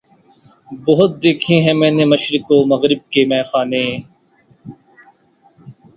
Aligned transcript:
بہت 0.81 1.11
دیکھے 1.23 1.55
ہیں 1.61 1.73
میں 1.73 1.91
نے 1.91 2.05
مشرق 2.05 2.45
و 2.51 2.65
مغرب 2.67 3.01
کے 3.11 3.21
مے 3.29 3.41
خانے 3.49 3.85